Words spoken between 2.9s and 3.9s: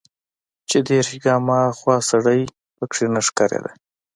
نه ښکارېده.